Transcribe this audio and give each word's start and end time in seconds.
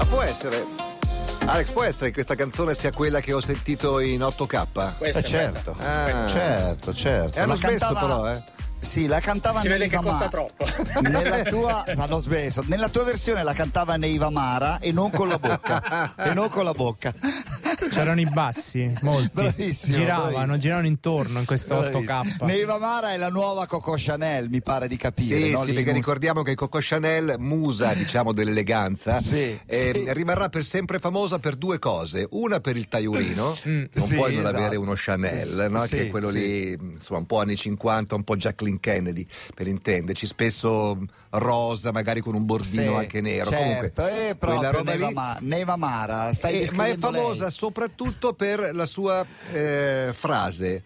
Ma 0.00 0.06
può 0.06 0.22
essere. 0.22 0.64
Alex, 1.44 1.72
può 1.72 1.82
essere 1.82 2.06
che 2.06 2.14
questa 2.14 2.34
canzone 2.34 2.72
sia 2.72 2.90
quella 2.90 3.20
che 3.20 3.34
ho 3.34 3.40
sentito 3.40 3.98
in 4.00 4.22
8K? 4.22 4.96
Questa 4.96 5.18
Eh 5.20 5.22
è 5.22 5.26
certo, 5.26 5.76
Ah. 5.78 6.26
certo, 6.26 6.94
certo. 6.94 7.36
E 7.36 7.40
hanno 7.42 7.52
La 7.52 7.58
smesso 7.58 7.84
cantava- 7.92 8.00
però, 8.22 8.30
eh. 8.32 8.42
Sì, 8.80 9.06
la 9.06 9.20
cantava 9.20 9.60
Si 9.60 9.68
vede 9.68 9.88
che 9.88 9.96
costa 9.96 10.24
Ma- 10.24 10.28
troppo. 10.28 10.64
Nella 11.02 11.42
tua, 11.42 11.84
hanno 11.96 12.18
smesso. 12.18 12.62
Nella 12.66 12.88
tua 12.88 13.04
versione 13.04 13.42
la 13.42 13.52
cantava 13.52 13.96
Neiva 13.96 14.30
Mara 14.30 14.78
e 14.78 14.90
non 14.92 15.10
con 15.10 15.28
la 15.28 15.38
bocca. 15.38 16.14
e 16.16 16.32
non 16.34 16.48
con 16.48 16.64
la 16.64 16.72
bocca. 16.72 17.14
C'erano 17.90 18.20
i 18.20 18.28
bassi, 18.30 18.92
molti. 19.02 19.30
Bravissimo, 19.32 19.96
Giravano, 19.96 20.28
bravissimo. 20.30 20.58
giravano 20.58 20.86
intorno 20.86 21.38
in 21.40 21.44
questo 21.46 21.78
Bravissimo. 21.78 22.00
8K. 22.22 22.44
Neiva 22.44 22.78
Mara 22.78 23.12
è 23.12 23.16
la 23.16 23.28
nuova 23.28 23.66
Coco 23.66 23.94
Chanel, 23.96 24.48
mi 24.48 24.62
pare 24.62 24.86
di 24.88 24.96
capire. 24.96 25.36
Sì, 25.36 25.50
no? 25.50 25.60
sì, 25.64 25.72
perché 25.72 25.90
mus- 25.90 25.94
ricordiamo 25.94 26.42
che 26.42 26.54
Coco 26.54 26.78
Chanel, 26.80 27.36
musa 27.38 27.92
diciamo 27.94 28.32
dell'eleganza, 28.32 29.18
Sì, 29.20 29.58
eh, 29.66 29.92
sì. 29.94 30.04
rimarrà 30.12 30.48
per 30.48 30.64
sempre 30.64 30.98
famosa 30.98 31.38
per 31.38 31.56
due 31.56 31.78
cose. 31.78 32.26
Una 32.30 32.60
per 32.60 32.76
il 32.76 32.88
tagliurino, 32.88 33.54
Mm. 33.68 33.84
non 33.92 34.06
Sì, 34.06 34.14
puoi 34.14 34.34
non 34.34 34.40
esatto. 34.46 34.56
avere 34.56 34.76
uno 34.76 34.92
Chanel, 34.96 35.66
no? 35.70 35.84
Sì, 35.84 35.96
che 35.96 36.02
è 36.06 36.08
quello 36.10 36.28
sì. 36.30 36.38
lì, 36.38 36.70
insomma, 36.94 37.18
un 37.20 37.26
po' 37.26 37.40
anni 37.40 37.56
50, 37.56 38.14
un 38.14 38.24
po' 38.24 38.36
Jacqueline 38.36 38.69
Kennedy, 38.78 39.26
per 39.54 39.66
intenderci, 39.66 40.26
spesso 40.26 40.94
mm, 40.96 41.04
rosa, 41.30 41.90
magari 41.90 42.20
con 42.20 42.34
un 42.34 42.44
bordino 42.44 42.82
Sì, 42.92 42.98
anche 42.98 43.20
nero. 43.20 43.50
Certo, 43.50 44.02
Comunque, 44.02 44.28
è 44.28 44.36
quella 44.38 44.70
proprio 44.70 44.70
roba 44.70 44.92
Neva, 44.92 45.06
lì- 45.08 45.14
Ma- 45.14 45.38
Neva 45.40 45.76
Mara. 45.76 46.32
Stai 46.34 46.62
Eh, 46.62 46.70
ma 46.74 46.86
è 46.86 46.96
famosa 46.96 47.44
lei. 47.44 47.52
soprattutto 47.52 48.32
per 48.34 48.70
la 48.74 48.84
sua 48.86 49.24
eh, 49.52 50.10
frase. 50.12 50.82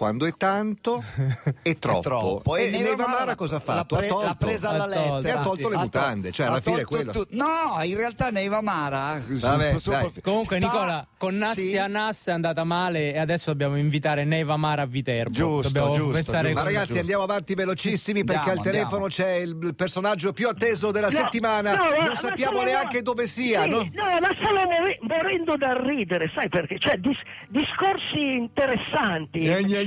Quando 0.00 0.24
è 0.24 0.32
tanto 0.34 1.04
è 1.60 1.76
troppo. 1.78 2.00
troppo. 2.00 2.56
E, 2.56 2.70
Neva 2.70 2.88
Neva 2.88 3.06
Mara 3.06 3.24
l'ha- 3.26 3.34
cosa 3.34 3.56
ha 3.56 3.60
fatto? 3.60 3.96
pre- 3.96 4.06
ha 4.06 4.08
tolto, 4.08 4.26
l'ha 4.26 4.34
presa 4.34 4.70
alla 4.70 4.84
tolto. 4.86 5.14
lettera. 5.16 5.28
E 5.28 5.30
ha 5.38 5.42
tolto 5.42 5.68
le 5.68 5.74
Ha 5.74 5.78
mutande, 5.80 6.32
cioè, 6.32 6.46
ha 6.46 6.48
alla 6.48 6.60
fine 6.62 6.76
è 6.80 6.84
tolto 6.84 6.96
quello. 6.96 7.12
tu- 7.12 7.26
No, 7.36 7.82
in 7.82 7.96
realtà 7.98 8.30
Neva 8.30 8.62
Mara. 8.62 9.20
sul- 9.22 9.38
Vabbè, 9.40 9.70
profilo- 9.72 10.12
Comunque, 10.22 10.56
sta- 10.56 10.66
Nicola, 10.66 11.06
con 11.18 11.36
Nastia 11.36 11.84
Sì. 11.84 11.90
Nass 11.90 12.28
è 12.28 12.32
andata 12.32 12.64
male 12.64 13.12
e 13.12 13.18
adesso 13.18 13.50
dobbiamo 13.50 13.76
invitare 13.76 14.24
Neva 14.24 14.56
Mara 14.56 14.80
a 14.80 14.86
Viterbo. 14.86 15.32
Giusto, 15.32 15.68
dobbiamo 15.70 15.94
giusto, 15.94 16.12
pensare 16.12 16.48
giusto. 16.48 16.54
Ma 16.54 16.64
ragazzi, 16.64 16.86
giusto. 16.86 17.00
andiamo 17.00 17.22
avanti 17.24 17.54
velocissimi 17.54 18.24
perché 18.24 18.48
Andiamo, 18.48 18.60
al 18.62 18.66
telefono 18.72 19.06
c'è 19.08 19.30
il, 19.32 19.74
personaggio 19.76 20.32
più 20.32 20.48
atteso 20.48 20.90
della 20.92 21.08
No, 21.10 21.18
settimana. 21.18 21.74
no, 21.76 21.84
ma- 21.98 22.04
non 22.06 22.14
sappiamo 22.14 22.62
neanche 22.62 23.02
dove 23.02 23.26
sia. 23.26 23.64
Sì, 23.64 23.68
no? 23.68 23.82
ma 23.84 24.34
stavo 24.34 24.64
more- 24.64 24.98
morendo 25.02 25.56
da 25.58 25.78
ridere, 25.78 26.30
sai 26.34 26.48
perché? 26.48 26.78
Cioè, 26.78 26.96
dis- 26.96 27.20
discorsi 27.50 28.18
interessanti. 28.32 29.40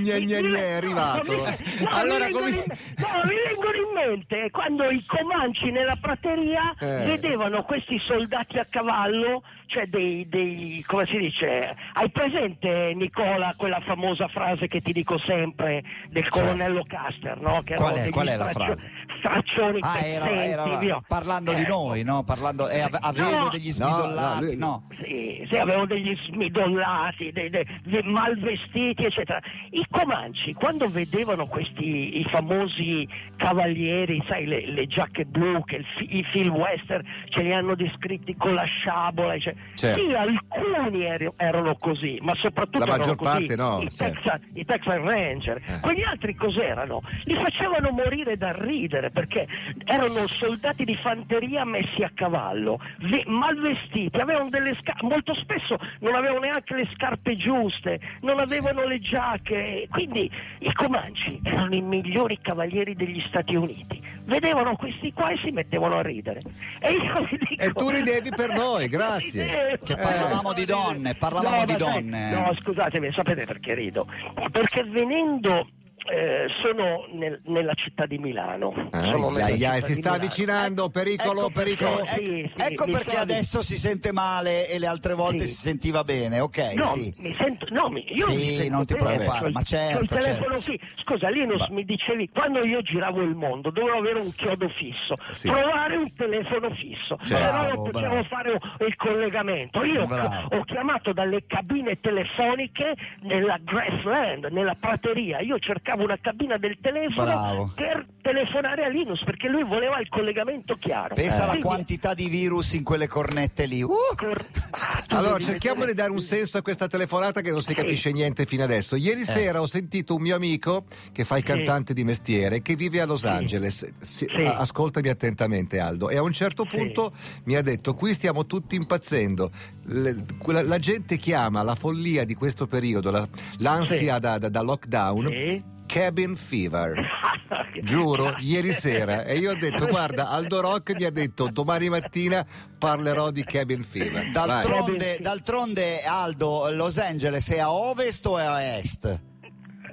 Gne, 0.04 0.22
gne, 0.22 0.42
gne, 0.42 0.58
è 0.60 0.72
arrivato. 0.74 1.32
No, 1.34 1.44
Allora, 1.90 2.26
mi 2.28 2.32
vengono 2.34 2.46
come- 2.46 2.50
in, 2.50 2.64
no, 2.98 3.22
mi 3.26 3.36
vengono 3.48 3.76
in 3.78 3.94
mente 3.94 4.50
quando 4.52 4.90
i 4.90 5.04
comanci 5.06 5.72
nella 5.72 5.98
prateria 6.00 6.74
Eh. 6.80 7.06
vedevano 7.06 7.64
questi 7.64 7.98
soldati 8.00 8.60
a 8.60 8.66
cavallo, 8.70 9.44
cioè 9.68 9.86
dei, 9.88 10.28
dei- 10.28 10.84
come 10.86 11.06
si 11.08 11.18
dice? 11.18 11.76
Hai 11.94 12.10
presente 12.12 12.92
Nicola 12.96 13.54
quella 13.58 13.80
famosa 13.82 14.28
frase 14.28 14.68
che 14.68 14.82
ti 14.82 14.92
dico 14.92 15.18
sempre 15.20 15.82
del 16.10 16.24
Cioè? 16.24 16.42
colonnello 16.42 16.84
Caster, 16.86 17.40
no? 17.40 17.62
Che 17.64 17.76
Qual 17.76 17.94
è- 17.96 18.10
qual 18.10 18.28
è 18.28 18.36
la 18.38 18.50
frase? 18.50 18.92
Straccioni 19.24 19.80
Ah, 19.82 20.00
era, 20.06 20.26
pezzenti, 20.26 20.86
era 20.88 21.02
parlando 21.08 21.54
di 21.54 21.62
Eh, 21.62 21.68
noi, 21.68 22.04
no? 22.04 22.24
Parlando, 22.24 22.68
eh, 22.68 22.82
ave- 22.82 22.98
avevo 23.02 23.38
No. 23.38 23.50
degli 23.50 23.72
No, 23.78 23.88
no, 23.88 23.94
smidollati, 23.94 24.44
lui- 24.44 24.58
no. 24.58 24.88
Sì, 25.02 25.48
sì, 25.50 25.56
avevano 25.58 25.86
degli 25.86 26.18
smidollati, 26.26 27.32
dei, 27.32 27.50
dei- 27.50 27.66
dei 27.86 28.02
mal 28.04 28.38
vestiti, 28.38 29.04
eccetera. 29.06 29.40
I 29.72 29.86
comanci, 29.90 30.54
quando 30.54 30.90
vedevano 30.90 31.48
questi 31.48 32.20
i 32.20 32.26
famosi 32.30 33.08
cavalieri, 33.38 34.22
sai, 34.28 34.46
le, 34.46 34.68
le 34.72 34.88
giacche 34.88 35.24
blu, 35.26 35.64
che 35.64 35.78
il 35.78 35.86
fi- 35.98 36.18
i 36.18 36.24
film 36.32 36.56
western 36.56 37.04
ce 37.30 37.42
li 37.44 37.54
hanno 37.54 37.76
descritti 37.76 38.36
con 38.36 38.54
la 38.54 38.64
sciabola, 38.66 39.36
eccetera. 39.36 39.62
Certo. 39.76 40.00
Sì, 40.02 40.14
alcuni 40.14 41.04
eri- 41.06 41.32
erano 41.38 41.76
così, 41.78 42.20
ma 42.22 42.34
soprattutto 42.36 42.80
La 42.80 42.86
erano 42.86 43.00
maggior 43.00 43.16
così 43.16 43.32
parte 43.32 43.56
no, 43.56 43.82
I, 43.82 43.90
certo. 43.90 44.20
Texas, 44.22 44.42
i 44.54 44.66
Ranger. 45.02 45.62
Eh. 45.66 45.80
Quegli 45.82 46.04
altri 46.04 46.36
cos'erano? 46.36 47.02
Li 47.24 47.36
facevano 47.36 47.92
morire 47.92 48.36
da 48.38 48.52
ridere 48.52 49.12
perché 49.14 49.48
erano 49.86 50.28
soldati 50.28 50.84
di 50.84 50.96
fanteria 50.96 51.64
messi 51.64 52.02
a 52.04 52.12
cavallo, 52.14 52.80
ve- 53.00 53.24
mal 53.28 53.58
vestiti, 53.60 54.18
avevano 54.18 54.50
delle 54.50 54.76
scarpe, 54.82 55.06
molto 55.06 55.34
spesso 55.36 55.78
non 56.00 56.16
avevano 56.16 56.40
neanche 56.40 56.74
le 56.76 56.90
scarpe 56.94 57.36
giuste, 57.36 58.00
non 58.22 58.40
avevano 58.40 58.86
le 58.86 59.00
giacche, 59.00 59.88
quindi 59.90 60.30
i 60.60 60.74
Comanci 60.74 61.40
erano 61.44 61.74
i 61.76 61.82
migliori 61.82 62.40
cavalieri 62.42 62.96
degli 62.96 63.22
Stati 63.28 63.56
Uniti. 63.56 64.02
Vedevano 64.26 64.76
questi 64.76 65.12
qua 65.14 65.28
e 65.30 65.38
si 65.38 65.52
mettevano 65.52 65.98
a 65.98 66.02
ridere. 66.02 66.40
E 66.80 66.98
dico, 66.98 67.28
E 67.58 67.72
tu 67.72 67.90
ridevi 67.90 68.30
per 68.30 68.52
noi, 68.54 68.88
grazie. 68.88 69.78
Che 69.84 69.96
parlavamo 69.96 70.54
di 70.54 70.66
donne, 70.66 71.14
parlavamo 71.16 71.58
No, 71.58 71.66
di 71.66 71.72
ma 71.74 71.78
sai- 71.80 71.94
donne. 71.94 72.32
no, 72.34 72.54
scusatemi, 72.62 73.12
sapete 73.12 73.46
perché 73.46 73.74
rido? 73.76 74.08
Perché 74.52 74.84
venendo 74.86 75.68
eh, 76.12 76.48
sono 76.62 77.06
nel- 77.14 77.40
nella 77.46 77.74
città 77.76 78.06
di 78.06 78.18
Milano. 78.18 78.74
Ah, 78.92 79.06
Sono 79.06 79.28
ai, 79.30 79.54
città 79.54 79.74
si 79.80 79.88
di 79.88 79.94
sta 79.94 80.12
Milano. 80.12 80.16
avvicinando, 80.16 80.90
pericolo, 80.90 81.40
ecco 81.42 81.50
perché, 81.52 81.76
pericolo. 81.86 82.00
ec- 82.04 82.14
Sì, 82.14 82.52
sì, 82.56 82.64
ecco 82.64 82.86
perché 82.86 83.16
adesso 83.18 83.62
si 83.62 83.78
sente 83.78 84.12
male 84.12 84.68
e 84.70 84.80
le 84.80 84.88
altre 84.88 85.14
volte 85.14 85.46
Sì. 85.46 85.48
si 85.54 85.62
sentiva 85.62 86.04
bene, 86.04 86.40
ok? 86.40 86.74
No, 86.76 86.86
sì. 86.86 87.14
mi 87.20 87.34
sento, 87.36 87.68
no, 87.72 87.90
mi- 87.90 88.06
io 88.14 88.26
Sì, 88.26 88.36
mi 88.36 88.56
sento 88.56 88.74
non 88.76 88.86
ti 88.86 88.96
preoccupare, 88.96 89.50
ma 89.52 89.62
certo, 89.62 90.02
il 90.02 90.08
telefono 90.10 90.60
certo. 90.60 90.86
Scusa, 91.04 91.30
Linus 91.30 91.60
Ma- 91.60 91.68
mi 91.76 91.86
dicevi 91.86 92.30
quando 92.30 92.66
io 92.66 92.82
giravo 92.82 93.22
il 93.22 93.36
mondo 93.36 93.70
dovevo 93.70 93.98
avere 93.98 94.20
un 94.20 94.34
chiodo 94.36 94.68
fisso, 94.70 95.16
Sì. 95.30 95.48
trovare 95.48 95.96
un 95.96 96.14
telefono 96.16 96.70
fisso, 96.76 97.18
Certo. 97.24 97.44
no 97.46 97.52
Bravo, 97.52 97.76
non 97.84 97.92
potevo 97.92 98.24
fare 98.24 98.52
il 98.86 98.96
collegamento. 98.98 99.84
Io 99.84 100.06
Bravo. 100.06 100.56
ho 100.58 100.64
chiamato 100.66 101.14
dalle 101.14 101.46
cabine 101.48 102.00
telefoniche 102.02 102.94
nella 103.22 103.58
grassland, 103.64 104.46
nella 104.46 104.76
prateria, 104.80 105.40
io 105.40 105.58
cercavo 105.60 105.92
una 106.02 106.18
cabina 106.22 106.58
del 106.58 106.78
telefono 106.82 107.26
Bravo. 107.26 107.72
per 107.76 108.06
telefonare 108.22 108.86
a 108.86 108.88
Linus 108.90 109.24
perché 109.24 109.48
lui 109.48 109.64
voleva 109.64 110.00
il 110.00 110.08
collegamento 110.10 110.76
chiaro. 110.76 111.14
Pensa 111.16 111.44
alla 111.44 111.50
Quindi- 111.52 111.68
quantità 111.68 112.14
di 112.14 112.28
virus 112.30 112.74
in 112.74 112.84
quelle 112.84 113.08
cornette 113.08 113.66
lì. 113.66 113.82
Uh! 113.82 113.90
Cor- 114.16 114.46
Ah, 114.72 115.04
Allora, 115.18 115.38
cerchiamo 115.40 115.86
di 115.86 115.94
dare 115.94 116.10
un 116.12 116.20
senso 116.20 116.58
a 116.58 116.62
questa 116.64 116.88
telefonata 116.88 117.42
che 117.42 117.52
non 117.52 117.62
si 117.62 117.68
Sì. 117.70 117.74
capisce 117.76 118.12
niente 118.12 118.46
fino 118.46 118.64
adesso. 118.64 118.96
Eh. 118.96 119.00
Ieri 119.00 119.24
sera 119.24 119.62
ho 119.62 119.68
sentito 119.68 120.16
un 120.16 120.22
mio 120.22 120.36
amico 120.36 120.86
che 121.12 121.24
fa 121.26 121.38
il 121.38 121.44
Sì. 121.46 121.52
cantante 121.52 121.94
di 121.94 122.04
mestiere, 122.04 122.62
che 122.62 122.76
vive 122.76 123.02
a 123.02 123.06
Los 123.06 123.20
Sì. 123.22 123.28
Angeles. 123.28 123.94
Si- 124.00 124.28
Sì. 124.30 124.42
a- 124.46 124.58
Ascoltami 124.58 125.10
attentamente, 125.10 125.80
Aldo. 125.80 126.10
E 126.10 126.18
a 126.18 126.22
un 126.24 126.32
certo 126.34 126.66
Sì. 126.70 126.76
punto 126.78 127.12
mi 127.46 127.56
ha 127.56 127.62
detto: 127.62 127.94
Qui 127.94 128.14
stiamo 128.14 128.46
tutti 128.48 128.76
impazzendo. 128.76 129.52
Le- 129.86 130.26
quella- 130.40 130.64
la 130.64 130.80
gente 130.80 131.18
chiama 131.18 131.62
la 131.62 131.76
follia 131.76 132.24
di 132.24 132.34
questo 132.34 132.66
periodo, 132.68 133.12
la- 133.12 133.28
l'ansia 133.58 134.16
Sì. 134.16 134.20
da, 134.20 134.38
da- 134.38 134.50
da 134.50 134.62
lockdown, 134.62 135.28
Sì. 135.28 135.64
Cabin 135.94 136.36
fever. 136.36 137.08
Giuro, 137.84 138.36
ieri 138.40 138.74
sera. 138.74 139.26
E 139.26 139.38
io 139.38 139.52
ho 139.52 139.56
detto: 139.56 139.86
Guarda, 139.86 140.30
Aldo 140.30 140.60
Rock 140.60 140.96
mi 140.96 141.04
ha 141.04 141.12
detto 141.12 141.50
domani 141.52 141.88
mattina 141.88 142.44
parlerò 142.80 143.30
di 143.30 143.44
cabin 143.44 143.84
fever. 143.84 144.32
D'altronde, 144.32 145.18
d'altronde, 145.20 146.02
Aldo, 146.04 146.72
Los 146.72 146.98
Angeles 146.98 147.48
è 147.52 147.60
a 147.60 147.72
ovest 147.72 148.26
o 148.26 148.40
è 148.40 148.44
a 148.44 148.78
est? 148.78 149.33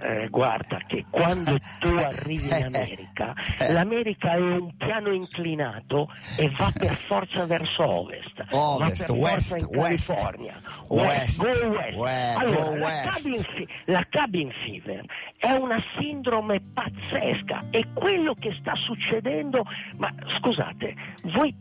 Eh, 0.03 0.28
guarda 0.31 0.78
che 0.87 1.05
quando 1.11 1.59
tu 1.78 1.88
arrivi 2.03 2.47
in 2.47 2.65
America, 2.65 3.34
l'America 3.71 4.33
è 4.33 4.38
un 4.41 4.75
piano 4.77 5.12
inclinato 5.12 6.09
e 6.38 6.49
va 6.56 6.72
per 6.77 6.97
forza 7.06 7.44
verso 7.44 7.87
ovest. 7.87 8.44
Ovest, 8.50 9.09
west, 9.10 9.56
in 9.59 9.66
west. 9.78 10.15
California. 10.15 10.55
West, 10.89 11.43
go 11.43 11.69
west. 11.71 11.97
we- 11.97 12.34
Allora, 12.34 12.65
go 12.65 12.75
la 12.77 12.84
west. 12.84 13.22
cabin 13.22 13.43
fe- 13.43 13.66
La 13.84 14.06
cabin 14.09 14.50
fever 14.65 15.05
è 15.37 15.50
una 15.53 15.83
sindrome 15.99 16.60
pazzesca 16.72 17.65
e 17.71 17.84
quello 17.93 18.34
che 18.39 18.56
sta 18.59 18.75
succedendo, 18.77 19.65
ma 19.99 20.10
scusate, 20.39 20.94
voi 21.34 21.55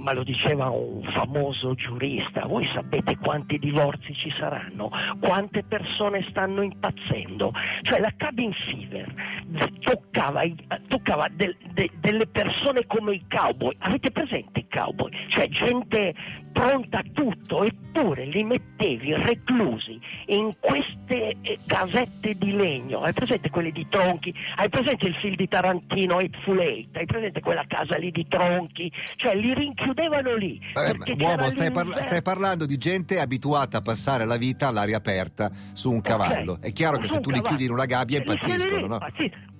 ma 0.00 0.12
lo 0.12 0.22
diceva 0.24 0.70
un 0.70 1.02
famoso 1.04 1.74
giurista, 1.74 2.46
voi 2.46 2.66
sapete 2.72 3.16
quanti 3.18 3.58
divorzi 3.58 4.14
ci 4.14 4.30
saranno, 4.30 4.90
quante 5.20 5.62
persone 5.62 6.24
stanno 6.30 6.62
impazzendo, 6.62 7.52
cioè 7.82 8.00
la 8.00 8.12
cabin 8.16 8.52
fever 8.52 9.12
toccava, 9.80 10.42
toccava 10.88 11.26
del- 11.30 11.56
de- 11.72 11.90
delle 12.00 12.26
persone 12.26 12.86
come 12.86 13.14
i 13.14 13.24
cowboy, 13.28 13.74
avete 13.80 14.10
presente 14.10 14.60
i 14.60 14.66
cowboy? 14.68 15.10
Cioè 15.28 15.48
gente 15.48 16.14
pronta 16.52 16.98
a 16.98 17.04
tutto, 17.12 17.62
eppure 17.62 18.24
li 18.24 18.42
mettevi 18.42 19.14
reclusi 19.14 20.00
in 20.26 20.54
queste 20.58 21.36
eh, 21.42 21.58
casette 21.66 22.34
di 22.34 22.52
legno, 22.52 23.02
hai 23.02 23.12
presente 23.12 23.50
quelle 23.50 23.70
di 23.70 23.86
tronchi, 23.88 24.34
hai 24.56 24.68
presente 24.68 25.06
il 25.06 25.14
film 25.16 25.34
di 25.34 25.46
Tarantino 25.46 26.16
Hateful 26.16 26.58
Eight, 26.60 26.96
hai 26.96 27.06
presente 27.06 27.40
quella 27.40 27.64
casa 27.68 27.96
lì 27.98 28.10
di 28.10 28.26
tronchi, 28.28 28.90
cioè 29.16 29.34
li 29.36 29.52
rinchiudevano 29.54 29.88
chiudevano 29.94 30.34
lì. 30.36 30.60
Eh, 30.74 31.14
uomo, 31.22 31.48
stai, 31.48 31.70
parla- 31.70 32.00
stai 32.00 32.22
parlando 32.22 32.66
di 32.66 32.76
gente 32.76 33.18
abituata 33.20 33.78
a 33.78 33.80
passare 33.80 34.24
la 34.24 34.36
vita 34.36 34.68
all'aria 34.68 34.96
aperta 34.96 35.50
su 35.72 35.90
un 35.90 36.00
cavallo. 36.00 36.52
Ok. 36.52 36.60
È 36.60 36.72
chiaro 36.72 36.96
che 36.98 37.06
Su 37.08 37.14
se 37.14 37.20
tu 37.20 37.30
li 37.30 37.36
cavallo. 37.36 37.48
chiudi 37.48 37.64
in 37.64 37.70
una 37.72 37.84
gabbia 37.86 38.18
Li 38.18 38.24
impazziscono, 38.26 38.86
no? 38.86 38.98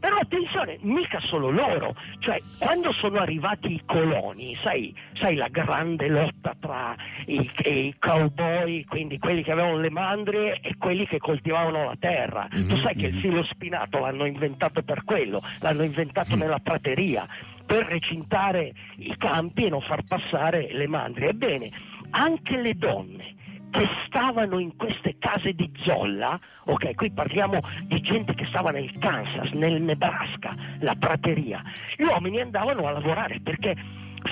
Però 0.00 0.16
attenzione, 0.16 0.78
mica 0.80 1.20
solo 1.20 1.50
loro, 1.50 1.94
cioè 2.20 2.40
quando 2.58 2.90
sono 2.92 3.18
arrivati 3.18 3.74
i 3.74 3.82
coloni, 3.84 4.56
sai, 4.62 4.94
sai 5.12 5.34
la 5.36 5.48
grande 5.48 6.08
lotta 6.08 6.54
tra 6.58 6.94
i, 7.26 7.50
i 7.64 7.94
cowboy, 7.98 8.82
quindi 8.84 9.18
quelli 9.18 9.42
che 9.42 9.52
avevano 9.52 9.76
le 9.76 9.90
mandrie 9.90 10.58
e 10.62 10.76
quelli 10.78 11.06
che 11.06 11.18
coltivavano 11.18 11.84
la 11.84 11.96
terra. 11.98 12.46
Tu 12.50 12.56
Mhm, 12.60 12.80
sai 12.82 12.94
che 12.94 13.06
il 13.08 13.14
mhm. 13.14 13.20
filo 13.20 13.42
spinato 13.44 13.98
l'hanno 13.98 14.24
inventato 14.24 14.82
per 14.82 15.04
quello, 15.04 15.42
l'hanno 15.60 15.82
inventato 15.82 16.34
Mm. 16.34 16.38
nella 16.38 16.60
prateria, 16.60 17.26
per 17.70 17.86
recintare 17.86 18.72
i 18.96 19.16
campi 19.16 19.66
e 19.66 19.68
non 19.68 19.80
far 19.82 20.02
passare 20.02 20.72
le 20.72 20.88
mandrie. 20.88 21.28
Ebbene, 21.28 21.70
anche 22.10 22.56
le 22.56 22.74
donne 22.74 23.36
che 23.70 23.88
stavano 24.06 24.58
in 24.58 24.74
queste 24.74 25.14
case 25.20 25.52
di 25.52 25.70
zolla, 25.84 26.36
ok, 26.64 26.96
qui 26.96 27.12
parliamo 27.12 27.60
di 27.84 28.00
gente 28.00 28.34
che 28.34 28.44
stava 28.46 28.70
nel 28.70 28.90
Kansas, 28.98 29.52
nel 29.52 29.80
Nebraska, 29.80 30.56
la 30.80 30.96
prateria, 30.96 31.62
gli 31.96 32.02
uomini 32.02 32.40
andavano 32.40 32.88
a 32.88 32.90
lavorare 32.90 33.38
perché, 33.38 33.76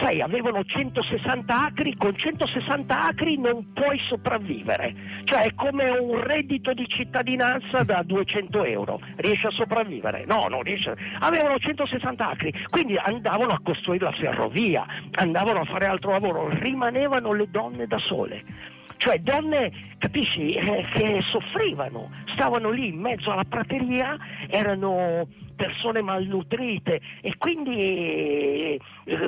sai, 0.01 0.21
avevano 0.21 0.65
160 0.65 1.63
acri, 1.63 1.97
con 1.97 2.17
160 2.17 3.07
acri 3.07 3.39
non 3.39 3.73
puoi 3.73 3.99
sopravvivere, 4.09 4.95
cioè 5.25 5.45
è 5.45 5.55
come 5.55 5.89
un 5.89 6.21
reddito 6.21 6.73
di 6.75 6.87
cittadinanza 6.87 7.83
da 7.85 8.03
200 8.03 8.65
euro, 8.65 9.01
riesci 9.17 9.47
a 9.47 9.51
sopravvivere? 9.51 10.25
No, 10.27 10.47
non 10.49 10.63
riesci. 10.63 10.91
Avevano 11.21 11.59
160 11.59 12.27
acri, 12.27 12.53
quindi 12.69 12.97
andavano 12.97 13.53
a 13.53 13.61
costruire 13.63 14.05
la 14.05 14.13
ferrovia, 14.13 14.87
andavano 15.13 15.61
a 15.61 15.65
fare 15.65 15.87
altro 15.87 16.13
lavoro, 16.13 16.49
rimanevano 16.49 17.33
le 17.33 17.49
donne 17.51 17.87
da 17.87 17.99
sole 17.99 18.77
cioè 18.99 19.19
donne, 19.21 19.71
capisci, 19.99 20.49
eh, 20.49 20.85
che 20.93 21.21
soffrivano, 21.31 22.11
stavano 22.35 22.71
lì 22.71 22.89
in 22.89 22.99
mezzo 22.99 23.31
alla 23.31 23.45
prateria, 23.49 24.17
erano 24.49 25.27
persone 25.59 26.01
malnutrite 26.01 27.01
e 27.21 27.37
quindi 27.37 27.77
eh, 27.81 28.81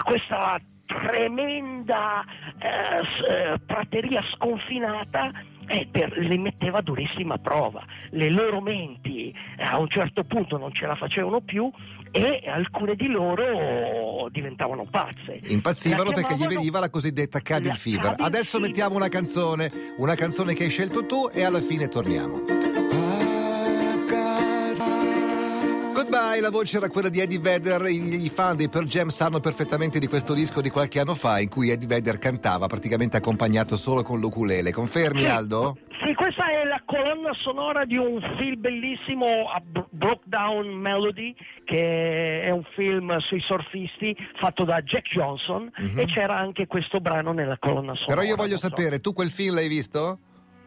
questa 0.04 0.60
tremenda 0.86 2.24
eh, 2.58 3.52
eh, 3.52 3.58
prateria 3.64 4.22
sconfinata 4.34 5.30
eh, 5.66 5.88
per- 5.90 6.16
le 6.16 6.36
metteva 6.38 6.78
a 6.78 6.82
durissima 6.82 7.38
prova. 7.38 7.84
Le 8.10 8.30
loro 8.30 8.60
menti 8.60 9.30
eh, 9.56 9.62
a 9.62 9.78
un 9.78 9.88
certo 9.88 10.24
punto 10.24 10.56
non 10.56 10.72
ce 10.72 10.86
la 10.86 10.96
facevano 10.96 11.40
più 11.40 11.70
e 12.10 12.42
alcune 12.46 12.96
di 12.96 13.06
loro 13.06 14.28
diventavano 14.30 14.84
pazze. 14.90 15.38
Impazzivano 15.48 16.10
perché 16.10 16.34
gli 16.34 16.46
veniva 16.46 16.80
la 16.80 16.90
cosiddetta 16.90 17.40
cabin 17.40 17.74
fever. 17.74 18.14
Adesso 18.18 18.58
mettiamo 18.58 18.96
una 18.96 19.08
canzone, 19.08 19.70
una 19.98 20.14
canzone 20.14 20.54
che 20.54 20.64
hai 20.64 20.70
scelto 20.70 21.06
tu 21.06 21.28
e 21.32 21.44
alla 21.44 21.60
fine 21.60 21.86
torniamo. 21.86 22.69
Goodbye, 26.40 26.42
la 26.42 26.50
voce 26.50 26.76
era 26.78 26.88
quella 26.88 27.08
di 27.08 27.20
Eddie 27.20 27.38
Vedder. 27.38 27.82
I, 27.88 28.28
fan 28.30 28.56
dei 28.56 28.68
Pearl 28.68 28.86
Jam 28.86 29.08
sanno 29.08 29.40
perfettamente 29.40 29.98
di 29.98 30.06
questo 30.06 30.32
disco 30.34 30.60
di 30.60 30.70
qualche 30.70 30.98
anno 31.00 31.14
fa 31.14 31.38
in 31.38 31.48
cui 31.48 31.70
Eddie 31.70 31.86
Vedder 31.86 32.18
cantava 32.18 32.66
praticamente 32.66 33.16
accompagnato 33.16 33.76
solo 33.76 34.02
con 34.02 34.18
l'ukulele. 34.20 34.72
Confermi, 34.72 35.20
Sì. 35.20 35.26
Aldo? 35.26 35.76
Sì, 36.06 36.14
questa 36.14 36.46
è 36.50 36.64
la 36.64 36.82
colonna 36.86 37.32
sonora 37.34 37.84
di 37.84 37.96
un 37.98 38.18
film 38.38 38.58
bellissimo, 38.60 39.26
a 39.52 39.60
Bro- 39.62 39.88
Broke 39.90 40.22
Down 40.24 40.68
Melody, 40.68 41.34
che 41.64 42.42
è 42.42 42.50
un 42.50 42.64
film 42.74 43.16
sui 43.18 43.40
surfisti 43.40 44.16
fatto 44.40 44.64
da 44.64 44.80
Jack 44.80 45.08
Johnson 45.12 45.70
Mhm. 45.76 45.98
e 45.98 46.06
c'era 46.06 46.38
anche 46.38 46.66
questo 46.66 47.00
brano 47.00 47.32
nella 47.32 47.58
colonna 47.58 47.94
sonora. 47.94 48.14
Però 48.14 48.22
io 48.22 48.36
voglio 48.36 48.56
sapere, 48.56 49.00
tu 49.00 49.12
quel 49.12 49.30
film 49.30 49.54
l'hai 49.56 49.68
visto? 49.68 50.18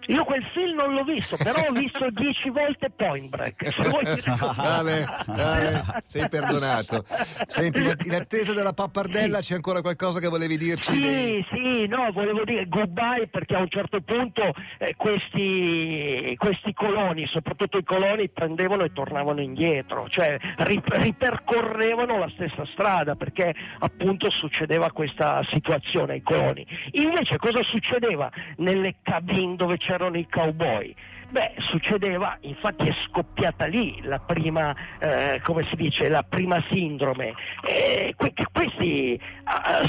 Io 0.08 0.24
quel 0.26 0.44
film 0.54 0.76
non 0.76 0.94
l'ho 0.94 1.04
visto, 1.04 1.38
però 1.38 1.68
ho 1.68 1.72
visto 1.72 2.10
dieci 2.10 2.50
volte 2.50 2.90
Point 2.90 3.30
Break. 3.30 3.74
Se 3.74 3.90
vuoi 3.90 4.04
ti 4.06 4.22
dico- 4.30 4.52
Vale, 4.56 5.06
vale, 5.28 5.82
sei 6.04 6.28
perdonato. 6.30 7.06
Senti, 7.48 7.82
in- 8.06 8.14
attesa 8.16 8.54
della 8.54 8.74
pappardella 8.74 9.40
c'è 9.40 9.56
ancora 9.56 9.82
qualcosa 9.82 10.20
che 10.20 10.28
volevi 10.28 10.58
dirci? 10.58 10.94
Sì, 10.94 11.46
sì, 11.52 11.88
no, 11.88 12.12
volevo 12.12 12.44
dire 12.44 12.68
goodbye 12.68 13.28
perché 13.28 13.56
a 13.56 13.60
un 13.60 13.70
certo 13.70 14.02
punto 14.02 14.54
eh, 14.78 14.96
questi, 14.98 16.34
questi 16.38 16.74
coloni, 16.74 17.26
soprattutto 17.28 17.78
i 17.78 17.84
coloni, 17.84 18.30
prendevano 18.30 18.84
e 18.84 18.92
tornavano 18.92 19.42
indietro, 19.42 20.08
cioè 20.10 20.38
ri- 20.58 20.82
ripercorrevano 20.84 22.18
la 22.18 22.30
stessa 22.34 22.66
strada 22.66 23.16
perché 23.16 23.54
appunto 23.80 24.30
succedeva 24.30 24.92
questa 24.92 25.42
situazione 25.50 26.14
ai 26.14 26.22
coloni. 26.22 26.66
Invece 26.92 27.38
cosa 27.38 27.62
succedeva 27.64 28.30
nelle 28.58 28.96
cabine 29.02 29.56
dove 29.56 29.78
c'erano 29.94 30.18
i 30.18 30.28
cowboy? 30.28 30.96
Beh, 31.30 31.54
succedeva, 31.58 32.38
infatti 32.42 32.88
è 32.88 32.96
scoppiata 33.08 33.66
lì 33.66 34.00
la 34.04 34.20
prima, 34.20 34.76
eh, 35.00 35.42
come 35.44 35.66
si 35.68 35.76
dice, 35.76 36.08
la 36.08 36.22
prima 36.22 36.64
sindrome. 36.70 37.34
Che 37.64 38.46
questi 38.52 39.14
eh, 39.14 39.20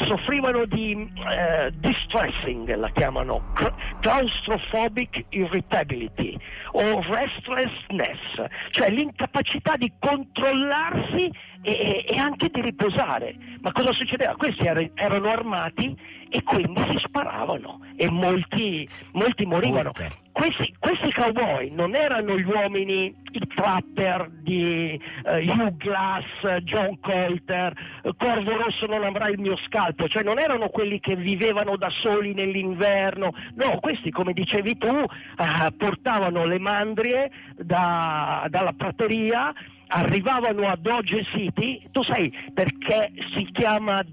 soffrivano 0.06 0.64
di 0.64 0.92
eh, 0.92 1.70
distressing, 1.74 2.74
la 2.76 2.90
chiamano, 2.92 3.52
cl- 3.54 3.74
claustrophobic 4.00 5.24
irritability 5.30 6.34
o 6.72 7.02
restlessness, 7.02 8.42
cioè 8.70 8.88
l'incapacità 8.90 9.76
di 9.76 9.92
controllarsi 9.98 11.30
e, 11.60 12.04
e 12.08 12.16
anche 12.16 12.48
di 12.48 12.62
riposare. 12.62 13.36
Ma 13.60 13.70
cosa 13.72 13.92
succedeva? 13.92 14.34
Questi 14.36 14.66
er- 14.66 14.92
erano 14.94 15.28
armati 15.28 15.94
e 16.34 16.42
quindi 16.42 16.82
si 16.90 16.98
sparavano 17.04 17.78
e 17.94 18.10
molti, 18.10 18.88
molti 19.12 19.46
morivano. 19.46 19.92
Questi, 20.32 20.74
questi 20.80 21.12
cowboy 21.12 21.70
non 21.72 21.94
erano 21.94 22.36
gli 22.36 22.42
uomini, 22.42 23.14
i 23.30 23.46
trapper 23.54 24.28
di 24.42 25.00
eh, 25.26 25.44
Hugh 25.48 25.76
Glass, 25.76 26.24
John 26.64 26.98
Colter, 26.98 27.72
eh, 28.02 28.10
Corvo 28.18 28.56
Rosso 28.56 28.86
non 28.86 29.04
avrà 29.04 29.28
il 29.28 29.38
mio 29.38 29.56
scalpo, 29.58 30.08
cioè 30.08 30.24
non 30.24 30.40
erano 30.40 30.70
quelli 30.70 30.98
che 30.98 31.14
vivevano 31.14 31.76
da 31.76 31.88
soli 32.02 32.34
nell'inverno, 32.34 33.30
no, 33.54 33.78
questi 33.78 34.10
come 34.10 34.32
dicevi 34.32 34.76
tu 34.76 34.88
eh, 34.88 35.72
portavano 35.76 36.44
le 36.46 36.58
mandrie 36.58 37.30
da- 37.54 38.44
dalla 38.48 38.72
prateria, 38.76 39.52
arrivavano 39.86 40.66
a 40.66 40.76
Dodge 40.76 41.22
City, 41.26 41.80
tu 41.92 42.02
sai 42.02 42.28
perché 42.52 43.12
si 43.36 43.48
chiama 43.52 44.04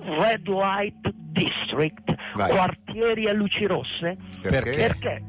Red 0.00 0.48
Light 0.48 1.14
District, 1.38 2.14
Vai. 2.34 2.50
quartieri 2.50 3.26
a 3.26 3.32
luci 3.32 3.66
rosse? 3.66 4.16
Perché? 4.40 4.70
Perché? 4.70 5.22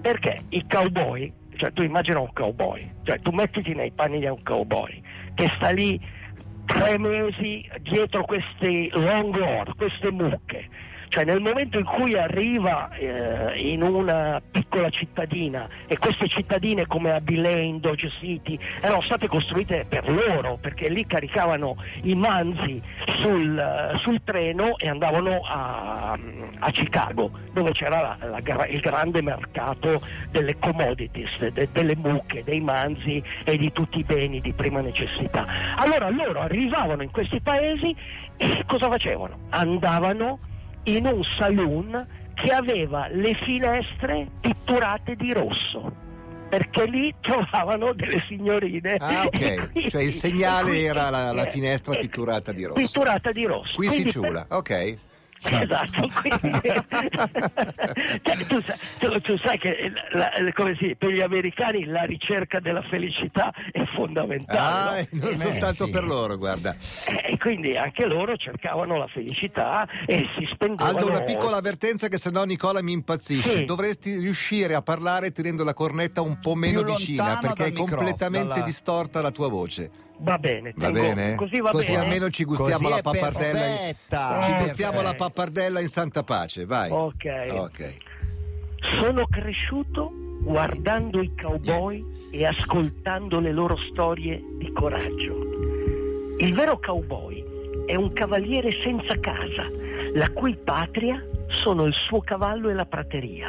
Perché 0.00 0.42
i 0.50 0.64
cowboy, 0.68 1.32
cioè 1.56 1.72
tu 1.72 1.82
immagina 1.82 2.20
un 2.20 2.32
cowboy, 2.32 2.90
cioè 3.04 3.18
tu 3.20 3.30
mettiti 3.30 3.74
nei 3.74 3.90
panni 3.90 4.18
di 4.18 4.26
un 4.26 4.42
cowboy 4.42 5.02
che 5.34 5.50
sta 5.56 5.70
lì 5.70 5.98
tre 6.66 6.98
mesi 6.98 7.68
dietro 7.80 8.24
questi 8.24 8.90
long 8.92 9.34
lord, 9.34 9.76
queste 9.76 10.10
mucche. 10.10 10.68
Cioè 11.14 11.22
nel 11.24 11.40
momento 11.40 11.78
in 11.78 11.84
cui 11.84 12.16
arriva 12.16 12.90
eh, 12.90 13.56
in 13.70 13.82
una 13.84 14.42
piccola 14.50 14.90
cittadina 14.90 15.68
e 15.86 15.96
queste 15.96 16.26
cittadine 16.26 16.88
come 16.88 17.12
Abilene, 17.12 17.78
Dodge 17.78 18.10
City 18.18 18.58
erano 18.80 19.00
state 19.02 19.28
costruite 19.28 19.86
per 19.88 20.10
loro 20.10 20.58
perché 20.60 20.88
lì 20.90 21.06
caricavano 21.06 21.76
i 22.02 22.16
manzi 22.16 22.82
sul, 23.20 23.92
sul 24.00 24.24
treno 24.24 24.76
e 24.76 24.88
andavano 24.88 25.40
a, 25.44 26.18
a 26.58 26.70
Chicago 26.72 27.30
dove 27.52 27.70
c'era 27.70 28.16
la- 28.18 28.40
la 28.42 28.66
il 28.66 28.80
grande 28.80 29.22
mercato 29.22 30.00
delle 30.32 30.58
commodities, 30.58 31.46
de- 31.50 31.68
delle 31.70 31.94
mucche, 31.94 32.42
dei 32.42 32.60
manzi 32.60 33.22
e 33.44 33.56
di 33.56 33.70
tutti 33.70 34.00
i 34.00 34.02
beni 34.02 34.40
di 34.40 34.52
prima 34.52 34.80
necessità. 34.80 35.46
Allora 35.76 36.10
loro 36.10 36.40
arrivavano 36.40 37.02
in 37.02 37.12
questi 37.12 37.40
paesi 37.40 37.94
e 38.36 38.64
cosa 38.66 38.90
facevano? 38.90 39.38
Andavano 39.50 40.40
in 40.84 41.06
un 41.06 41.22
saloon 41.38 42.06
che 42.34 42.50
aveva 42.52 43.06
le 43.10 43.34
finestre 43.34 44.28
pitturate 44.40 45.14
di 45.16 45.32
rosso. 45.32 46.02
Perché 46.48 46.86
lì 46.86 47.12
trovavano 47.20 47.92
delle 47.94 48.22
signorine. 48.28 48.94
Ah, 48.98 49.24
ok. 49.24 49.70
Quindi- 49.72 49.90
Cioè 49.90 50.02
il 50.02 50.12
segnale 50.12 50.68
quindi- 50.70 50.84
era 50.86 51.10
la- 51.10 51.32
la 51.32 51.44
eh, 51.46 51.50
finestra 51.50 51.94
eh, 51.94 51.98
pitturata 51.98 52.52
di 52.52 52.64
rosso. 52.64 52.80
Pitturata 52.80 53.32
di 53.32 53.44
rosso. 53.44 53.72
Qui 53.74 53.86
si 53.88 53.92
Quindi 53.94 54.10
ciula, 54.10 54.46
ok. 54.50 54.98
Esatto, 55.46 56.08
quindi, 56.20 56.60
Cioè, 58.22 58.36
tu, 58.46 58.60
sai, 58.62 58.78
tu- 58.98 59.20
tu 59.20 59.36
sai 59.38 59.58
che 59.58 59.92
la- 60.12 60.32
la- 60.38 60.52
come 60.52 60.76
si- 60.78 60.94
per 60.96 61.10
gli 61.10 61.20
americani 61.20 61.84
la 61.84 62.04
ricerca 62.04 62.60
della 62.60 62.82
felicità 62.82 63.52
è 63.70 63.84
fondamentale. 63.94 64.58
Ah, 64.58 64.90
no? 64.92 64.96
e 64.96 65.08
non 65.10 65.28
Eh, 65.30 65.36
soltanto 65.36 65.84
sì. 65.86 65.90
per 65.90 66.04
loro, 66.04 66.36
guarda. 66.36 66.74
Eh, 67.06 67.32
E 67.34 67.38
quindi 67.38 67.72
anche 67.76 68.06
loro 68.06 68.36
cercavano 68.36 68.96
la 68.96 69.06
felicità 69.08 69.86
e 70.06 70.26
si 70.36 70.46
spendevano. 70.50 70.96
Aldo, 70.98 71.08
una 71.10 71.22
piccola 71.22 71.56
avvertenza 71.56 72.08
che 72.08 72.16
se 72.18 72.30
no 72.30 72.42
Nicola 72.44 72.82
mi 72.82 72.92
impazzisce. 72.92 73.58
Sì. 73.58 73.64
Dovresti 73.64 74.16
riuscire 74.18 74.74
a 74.74 74.82
parlare 74.82 75.30
tenendo 75.32 75.64
la 75.64 75.74
cornetta 75.74 76.20
un 76.20 76.38
po' 76.38 76.54
meno 76.54 76.82
Più 76.82 76.94
vicina 76.94 77.38
perché 77.40 77.64
è 77.64 77.68
microfono, 77.70 77.96
completamente 77.96 78.48
dalla- 78.48 78.64
distorta 78.64 79.20
la 79.20 79.30
tua 79.30 79.48
voce. 79.48 79.90
Va 80.18 80.38
bene, 80.38 80.72
Va 80.76 80.90
bene? 80.90 81.34
Così 81.34 81.60
va 81.60 81.70
bene. 81.72 81.96
almeno 81.96 82.30
ci 82.30 82.44
gustiamo 82.44 82.88
Così 82.88 82.88
la 82.88 83.00
pappardella. 83.02 83.66
in-. 83.66 83.94
Ci 84.42 84.50
Eh, 84.52 84.56
gustiamo 84.58 85.02
la 85.02 85.14
pappardella 85.14 85.80
in 85.80 85.88
santa 85.88 86.22
pace, 86.22 86.64
vai. 86.64 86.90
Ok. 86.90 87.24
Ok. 87.50 87.96
Sono 89.00 89.26
cresciuto 89.26 90.12
guardando 90.42 91.20
i 91.20 91.32
cowboy 91.40 92.04
e 92.30 92.44
ascoltando 92.46 93.40
le 93.40 93.52
loro 93.52 93.76
storie 93.90 94.42
di 94.58 94.70
coraggio. 94.72 95.42
Il 96.38 96.54
vero 96.54 96.78
cowboy 96.78 97.42
è 97.86 97.94
un 97.94 98.12
cavaliere 98.12 98.70
senza 98.82 99.18
casa, 99.20 99.68
la 100.14 100.30
cui 100.30 100.56
patria 100.56 101.22
sono 101.48 101.84
il 101.84 101.94
suo 101.94 102.20
cavallo 102.20 102.68
e 102.70 102.74
la 102.74 102.86
prateria. 102.86 103.48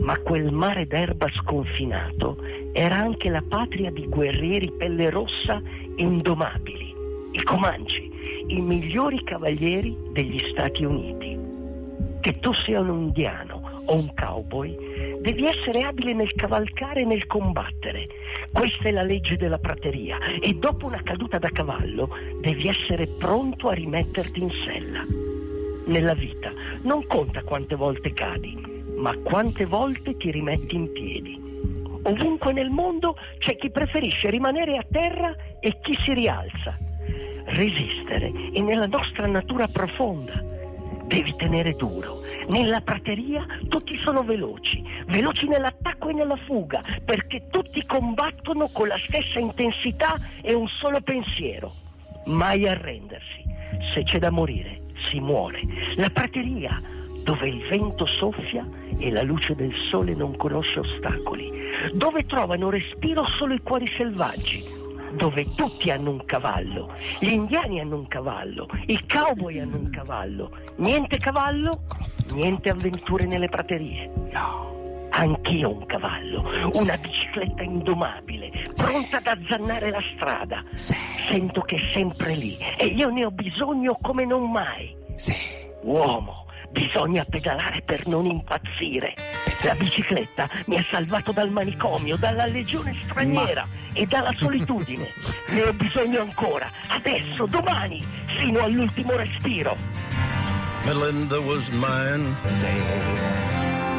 Ma 0.00 0.18
quel 0.18 0.52
mare 0.52 0.86
d'erba 0.86 1.26
sconfinato 1.28 2.36
era 2.72 2.96
anche 2.96 3.28
la 3.30 3.42
patria 3.46 3.90
di 3.90 4.06
guerrieri 4.06 4.70
pelle 4.72 5.08
rossa 5.08 5.62
indomabili, 5.96 6.94
i 7.32 7.42
Comanci, 7.42 8.10
i 8.48 8.60
migliori 8.60 9.22
cavalieri 9.24 9.96
degli 10.12 10.38
Stati 10.50 10.84
Uniti. 10.84 11.38
Che 12.20 12.32
tu 12.40 12.52
sia 12.52 12.80
un 12.80 12.88
indiano 12.88 13.82
o 13.86 13.94
un 13.94 14.12
cowboy, 14.14 14.76
devi 15.20 15.46
essere 15.46 15.80
abile 15.80 16.12
nel 16.12 16.32
cavalcare 16.34 17.02
e 17.02 17.04
nel 17.04 17.26
combattere. 17.26 18.06
Questa 18.52 18.88
è 18.88 18.92
la 18.92 19.02
legge 19.02 19.36
della 19.36 19.58
prateria 19.58 20.18
e 20.40 20.54
dopo 20.54 20.86
una 20.86 21.02
caduta 21.02 21.38
da 21.38 21.48
cavallo 21.50 22.08
devi 22.40 22.68
essere 22.68 23.06
pronto 23.06 23.68
a 23.68 23.74
rimetterti 23.74 24.42
in 24.42 24.50
sella. 24.64 25.02
Nella 25.86 26.14
vita 26.14 26.50
non 26.82 27.06
conta 27.06 27.42
quante 27.42 27.74
volte 27.74 28.12
cadi, 28.12 28.73
ma 28.96 29.16
quante 29.22 29.66
volte 29.66 30.16
ti 30.16 30.30
rimetti 30.30 30.74
in 30.74 30.92
piedi. 30.92 31.36
Ovunque 32.04 32.52
nel 32.52 32.70
mondo 32.70 33.16
c'è 33.38 33.56
chi 33.56 33.70
preferisce 33.70 34.30
rimanere 34.30 34.76
a 34.76 34.86
terra 34.90 35.34
e 35.60 35.78
chi 35.80 35.96
si 36.00 36.12
rialza. 36.12 36.76
Resistere 37.46 38.32
è 38.52 38.60
nella 38.60 38.86
nostra 38.86 39.26
natura 39.26 39.66
profonda. 39.68 40.52
Devi 41.06 41.34
tenere 41.36 41.72
duro. 41.72 42.20
Nella 42.48 42.80
prateria 42.80 43.46
tutti 43.68 43.98
sono 43.98 44.22
veloci, 44.22 44.82
veloci 45.06 45.46
nell'attacco 45.46 46.08
e 46.08 46.12
nella 46.14 46.36
fuga, 46.36 46.80
perché 47.04 47.46
tutti 47.50 47.84
combattono 47.86 48.68
con 48.72 48.88
la 48.88 48.98
stessa 49.06 49.38
intensità 49.38 50.16
e 50.42 50.52
un 50.52 50.68
solo 50.68 51.00
pensiero. 51.00 51.72
Mai 52.26 52.66
arrendersi. 52.66 53.42
Se 53.92 54.02
c'è 54.02 54.18
da 54.18 54.30
morire, 54.30 54.80
si 55.10 55.20
muore. 55.20 55.60
La 55.96 56.08
prateria, 56.10 56.80
dove 57.24 57.48
il 57.48 57.66
vento 57.68 58.04
soffia 58.04 58.66
e 58.98 59.10
la 59.10 59.22
luce 59.22 59.54
del 59.54 59.74
sole 59.74 60.14
non 60.14 60.36
conosce 60.36 60.80
ostacoli, 60.80 61.50
dove 61.94 62.24
trovano 62.26 62.70
respiro 62.70 63.24
solo 63.24 63.54
i 63.54 63.60
cuori 63.62 63.86
selvaggi, 63.96 64.62
dove 65.14 65.46
tutti 65.54 65.90
hanno 65.90 66.10
un 66.10 66.24
cavallo, 66.26 66.92
gli 67.18 67.30
indiani 67.30 67.80
hanno 67.80 67.96
un 67.96 68.08
cavallo, 68.08 68.68
i 68.86 69.00
cowboy 69.06 69.58
hanno 69.58 69.78
un 69.78 69.90
cavallo, 69.90 70.50
niente 70.76 71.16
cavallo, 71.16 71.84
niente 72.32 72.68
avventure 72.68 73.24
nelle 73.24 73.48
praterie. 73.48 74.10
Anch'io 75.16 75.68
ho 75.68 75.76
un 75.76 75.86
cavallo, 75.86 76.44
una 76.74 76.96
bicicletta 76.98 77.62
indomabile, 77.62 78.50
pronta 78.74 79.18
ad 79.18 79.26
azzannare 79.28 79.90
la 79.90 80.02
strada. 80.14 80.62
Sento 80.74 81.62
che 81.62 81.76
è 81.76 81.90
sempre 81.94 82.34
lì 82.34 82.58
e 82.76 82.86
io 82.86 83.08
ne 83.08 83.24
ho 83.24 83.30
bisogno 83.30 83.96
come 84.02 84.26
non 84.26 84.50
mai. 84.50 84.94
Uomo, 85.82 86.43
bisogna 86.74 87.24
pedalare 87.24 87.82
per 87.82 88.06
non 88.08 88.26
impazzire. 88.26 89.14
La 89.62 89.74
bicicletta 89.74 90.48
mi 90.66 90.76
ha 90.76 90.84
salvato 90.90 91.30
dal 91.30 91.50
manicomio, 91.50 92.16
dalla 92.16 92.46
legione 92.46 92.96
straniera 93.04 93.66
e 93.92 94.04
dalla 94.04 94.32
solitudine. 94.36 95.06
Ne 95.50 95.62
ho 95.62 95.72
bisogno 95.72 96.20
ancora, 96.20 96.68
adesso, 96.88 97.46
domani, 97.46 98.04
fino 98.38 98.58
all'ultimo 98.58 99.12
respiro. 99.12 99.76
Melinda 100.84 101.38
was 101.40 101.68
mine, 101.68 102.34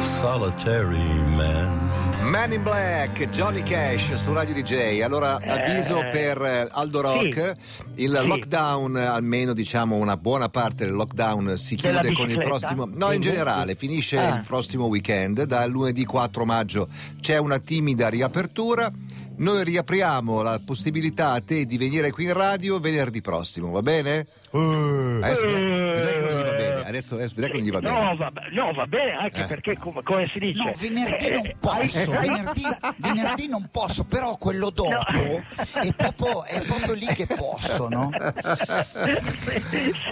solitary 0.02 1.00
man. 1.36 2.05
Man 2.30 2.54
in 2.54 2.64
Black, 2.64 3.30
Johnny 3.30 3.62
Cash 3.62 4.14
su 4.14 4.34
Radio 4.34 4.54
DJ. 4.56 5.02
Allora, 5.02 5.36
avviso 5.36 6.00
Eh, 6.02 6.10
per 6.10 6.42
eh, 6.42 6.68
Aldo 6.72 7.02
Rock: 7.02 7.56
il 7.96 8.18
Sì. 8.20 8.28
lockdown, 8.28 8.96
almeno 8.96 9.54
diciamo 9.54 9.96
una 9.96 10.18
buona 10.18 10.50
parte 10.50 10.86
del 10.86 10.96
lockdown, 10.96 11.56
si 11.58 11.76
chiude 11.76 12.14
con 12.14 12.30
il 12.32 12.40
prossimo. 12.40 12.88
No, 12.92 13.12
in 13.12 13.22
Sì. 13.22 13.30
generale, 13.30 13.76
finisce 13.76 14.18
Ah. 14.18 14.38
il 14.38 14.44
prossimo 14.46 14.86
weekend. 14.86 15.44
Dal 15.44 15.70
lunedì 15.70 16.04
4 16.06 16.46
maggio 16.46 16.88
c'è 17.22 17.38
una 17.38 17.60
timida 17.60 18.10
riapertura. 18.10 18.92
Noi 19.38 19.64
riapriamo 19.66 20.42
la 20.42 20.60
possibilità 20.64 21.32
a 21.34 21.42
te 21.42 21.66
di 21.66 21.78
venire 21.78 22.12
qui 22.12 22.24
in 22.26 22.34
radio 22.34 22.80
venerdì 22.80 23.22
prossimo, 23.22 23.70
va 23.72 23.82
bene? 23.82 24.26
Adesso 24.52 25.46
vedrai 25.46 26.14
che 26.14 26.20
non 26.22 26.32
gli 26.40 26.44
va 26.44 26.54
bene. 26.54 26.86
Adesso, 26.86 27.16
adesso 27.16 27.34
vedrai 27.36 27.52
che 27.52 27.58
non 27.58 27.66
gli 27.66 27.72
va 27.72 27.80
bene. 27.80 28.00
No, 28.00 28.16
va, 28.16 28.32
no, 28.52 28.74
va 28.74 28.88
bene, 28.88 29.16
anche 29.16 29.42
Eh. 29.42 29.46
perché, 29.46 29.78
come, 29.78 30.02
come 30.04 30.28
si 30.32 30.40
dice... 30.40 30.64
No, 30.64 30.74
venerdì 30.78 31.26
eh, 31.26 31.32
non 31.34 31.52
posso, 31.60 32.12
hai- 32.12 32.28
venerdì, 32.30 32.64
venerdì 32.98 33.48
non 33.48 33.68
posso, 33.72 34.04
però 34.06 34.38
quello 34.38 34.70
dopo 34.70 34.90
No. 34.90 35.04
è, 35.82 35.94
proprio, 35.94 36.44
è 36.46 36.62
proprio 36.62 36.94
lì 36.94 37.06
che 37.08 37.28
posso, 37.28 37.90
no? 37.90 38.10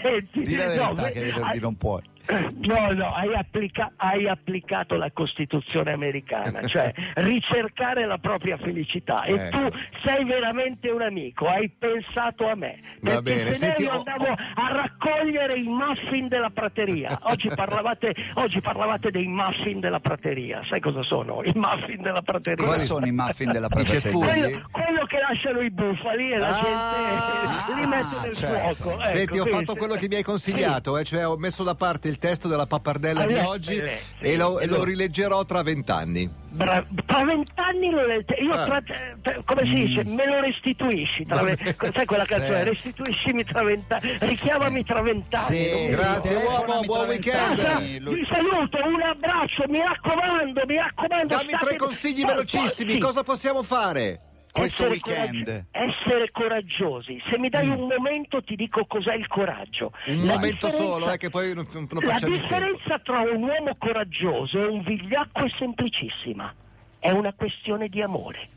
Senti, 0.01 0.41
Di 0.41 0.55
la 0.55 0.65
no, 0.75 0.93
verità 0.93 1.01
beh, 1.03 1.11
che 1.11 1.19
venerdì 1.21 1.59
non 1.59 1.75
puoi. 1.77 2.01
No, 2.25 2.87
no, 2.93 3.13
hai, 3.13 3.33
applica- 3.35 3.91
hai 3.97 4.27
applicato 4.27 4.95
la 4.95 5.11
Costituzione 5.11 5.91
americana, 5.91 6.61
cioè 6.67 6.91
ricercare 7.15 8.05
la 8.05 8.17
propria 8.17 8.57
felicità. 8.57 9.23
E 9.23 9.33
Ecco. 9.33 9.69
tu 9.69 9.77
sei 10.05 10.23
veramente 10.23 10.89
un 10.89 11.01
amico, 11.01 11.47
hai 11.47 11.69
pensato 11.69 12.49
a 12.49 12.55
me. 12.55 12.79
Va 13.01 13.21
Perché 13.21 13.21
bene, 13.21 13.49
se 13.49 13.55
senti, 13.55 13.83
io 13.83 13.91
oh, 13.91 13.97
andavo 13.97 14.25
oh. 14.31 14.35
a 14.55 14.71
raccogliere 14.73 15.59
i 15.59 15.63
muffin 15.67 16.27
della 16.29 16.49
prateria. 16.49 17.19
Oggi 17.33 17.49
parlavate, 17.49 18.13
oggi 18.35 18.61
parlavate 18.61 19.11
dei 19.11 19.27
muffin 19.27 19.79
della 19.79 19.99
prateria. 19.99 20.61
Sai 20.69 20.79
cosa 20.79 21.03
sono? 21.03 21.41
I 21.43 21.51
muffin 21.55 22.01
della 22.01 22.21
prateria. 22.21 22.65
Cosa 22.65 22.77
sono 22.79 23.05
i 23.05 23.11
muffin 23.11 23.51
della 23.51 23.67
prateria? 23.67 24.11
Quello, 24.11 24.61
quello 24.71 25.05
che 25.05 25.19
lasciano 25.19 25.59
i 25.61 25.69
bufali 25.71 26.31
e 26.31 26.37
la 26.37 26.47
Ah, 26.47 27.63
gente 27.65 27.81
li 27.81 27.87
mette 27.87 28.19
nel 28.21 28.35
certo. 28.35 28.75
fuoco. 28.75 28.99
Ecco, 29.01 29.09
Senti, 29.09 29.39
ho 29.39 29.41
quindi 29.43 29.65
fatto 29.65 29.75
quello 29.75 29.95
che 29.95 30.07
mi 30.07 30.15
hai 30.15 30.23
consigliato, 30.23 30.97
eh, 30.97 31.03
cioè 31.03 31.27
ho 31.27 31.37
messo 31.37 31.63
da 31.63 31.75
parte 31.75 32.12
il 32.13 32.19
testo 32.19 32.47
della 32.47 32.67
pappardella 32.67 33.25
di 33.25 33.33
lei- 33.33 33.45
oggi 33.45 33.75
lei- 33.81 33.97
e 34.19 34.29
sì, 34.31 34.35
lo, 34.37 34.59
e 34.59 34.65
lo 34.67 34.73
esatto. 34.75 34.83
rileggerò 34.83 35.43
tra 35.45 35.63
vent'anni. 35.63 36.41
Bra- 36.53 36.85
tra 37.07 37.23
vent'anni 37.25 37.89
lo 37.89 38.05
legge- 38.05 38.35
io 38.35 38.53
Ah. 38.53 38.65
tra- 38.65 38.81
tra- 39.23 39.41
come 39.43 39.65
si 39.65 39.73
dice 39.73 40.03
me 40.05 40.23
lo 40.27 40.39
restituisci 40.39 41.25
tra 41.25 41.41
ve- 41.41 41.75
sai 41.91 42.05
quella 42.05 42.25
canzone 42.25 42.59
Sì. 42.63 42.69
restituiscimi 42.69 43.43
tra 43.43 43.63
vent'anni 43.63 44.17
richiamami 44.19 44.83
tra 44.85 45.01
vent'anni 45.01 45.45
Sì, 45.57 45.63
sì, 45.65 45.89
Grazie, 45.89 46.29
telefonami 46.29 46.67
uomo, 46.69 46.81
buon 46.83 47.07
weekend. 47.07 47.79
vi 47.81 48.25
saluto 48.31 48.77
un 48.85 49.01
abbraccio 49.01 49.63
mi 49.67 49.79
raccomando 49.79 50.61
mi 50.67 50.75
raccomando 50.77 51.35
Dammi 51.35 51.49
state- 51.49 51.65
tre 51.65 51.75
consigli 51.77 52.23
velocissimi, 52.23 52.93
sì. 52.93 52.99
cosa 52.99 53.23
possiamo 53.23 53.63
fare? 53.63 54.19
Questo 54.53 54.85
Essere 54.85 54.89
weekend. 54.89 55.65
coraggi- 55.71 55.91
essere 55.93 56.31
coraggiosi 56.31 57.21
se 57.29 57.39
mi 57.39 57.49
dai 57.49 57.69
un 57.69 57.87
momento 57.87 58.41
ti 58.43 58.55
dico 58.55 58.85
cos'è 58.85 59.15
il 59.15 59.27
coraggio 59.27 59.91
Un 60.05 60.25
La 60.25 60.33
momento 60.35 60.69
solo, 60.69 61.11
eh, 61.11 61.17
che 61.17 61.31
poi 61.31 61.55
non, 61.55 61.65
non 61.73 61.87
la 62.03 62.19
differenza 62.19 62.99
tra 62.99 63.21
un 63.21 63.41
uomo 63.41 63.75
coraggioso 63.79 64.59
e 64.59 64.65
un 64.67 64.83
vigliacco 64.83 65.43
è 65.45 65.49
semplicissima. 65.57 66.53
È 66.99 67.09
una 67.09 67.33
questione 67.33 67.87
di 67.89 68.01
amore. 68.03 68.49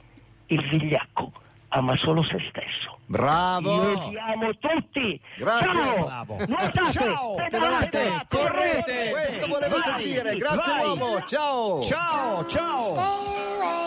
Il 0.48 0.68
vigliacco 0.68 1.32
ama 1.68 1.96
solo 1.96 2.22
se 2.22 2.36
stesso. 2.50 2.98
Bravo! 3.06 3.90
Io 3.90 4.08
vi 4.10 4.18
amo 4.18 4.50
tutti. 4.58 5.18
Grazie. 5.38 5.66
Ciao. 5.72 6.04
Bravo. 6.04 6.36
Nuotate, 6.46 6.92
Ciao. 6.92 7.34
pedalate, 7.36 7.88
Pedalate, 7.88 8.36
correte. 8.36 9.10
Questo 9.12 9.46
volevo 9.46 9.76
Vai, 9.78 9.82
sentire, 10.02 10.36
grazie 10.36 10.72
vai. 10.72 10.84
uomo, 10.98 11.22
ciao! 11.24 11.82
Ciao, 11.82 12.46
ciao! 12.46 13.85